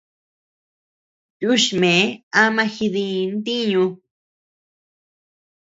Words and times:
Yuchme 1.43 1.91
ama 2.41 2.63
jidi 2.73 3.07
ntiñu. 3.35 3.85